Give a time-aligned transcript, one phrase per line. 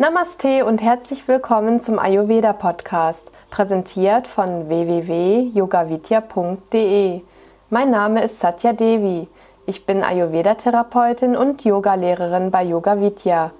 [0.00, 7.20] Namaste und herzlich willkommen zum Ayurveda Podcast, präsentiert von www.yogavidya.de.
[7.68, 9.26] Mein Name ist Satya Devi.
[9.66, 13.50] Ich bin Ayurveda-Therapeutin und Yogalehrerin bei Yoga Vidya.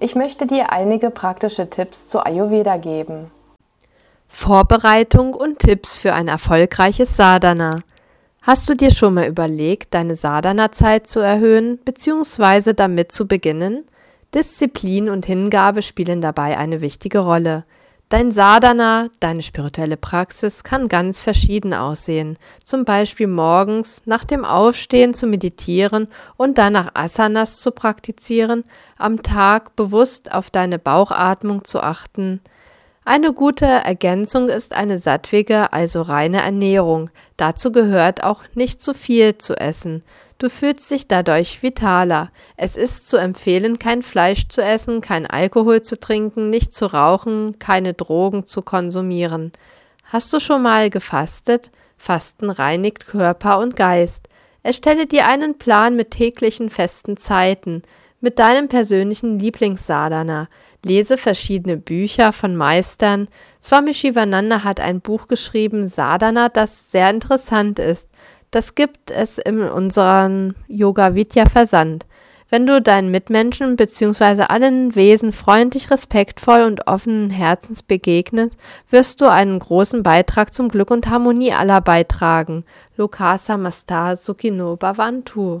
[0.00, 3.30] Ich möchte dir einige praktische Tipps zu Ayurveda geben.
[4.26, 7.78] Vorbereitung und Tipps für ein erfolgreiches Sadhana.
[8.42, 12.72] Hast du dir schon mal überlegt, deine Sadhana-Zeit zu erhöhen bzw.
[12.72, 13.84] damit zu beginnen?
[14.34, 17.64] Disziplin und Hingabe spielen dabei eine wichtige Rolle.
[18.08, 22.36] Dein Sadhana, deine spirituelle Praxis kann ganz verschieden aussehen.
[22.62, 28.64] Zum Beispiel morgens nach dem Aufstehen zu meditieren und danach Asanas zu praktizieren,
[28.98, 32.40] am Tag bewusst auf deine Bauchatmung zu achten,
[33.04, 37.10] eine gute Ergänzung ist eine sattwige, also reine Ernährung.
[37.36, 40.02] Dazu gehört auch nicht zu viel zu essen.
[40.38, 42.30] Du fühlst dich dadurch vitaler.
[42.56, 47.58] Es ist zu empfehlen, kein Fleisch zu essen, kein Alkohol zu trinken, nicht zu rauchen,
[47.58, 49.52] keine Drogen zu konsumieren.
[50.04, 51.70] Hast du schon mal gefastet?
[51.98, 54.28] Fasten reinigt Körper und Geist.
[54.62, 57.82] Erstelle dir einen Plan mit täglichen festen Zeiten
[58.24, 60.48] mit deinem persönlichen Lieblingssadhana.
[60.82, 63.28] Lese verschiedene Bücher von Meistern.
[63.62, 68.08] Swami Shivananda hat ein Buch geschrieben, Sadhana, das sehr interessant ist.
[68.50, 72.06] Das gibt es in unserem Yoga Vidya Versand.
[72.48, 74.44] Wenn du deinen Mitmenschen bzw.
[74.44, 78.56] allen Wesen freundlich, respektvoll und offenen Herzens begegnest,
[78.88, 82.64] wirst du einen großen Beitrag zum Glück und Harmonie aller beitragen.
[82.96, 85.60] Lokasa Mastar Sukino Bhavantu.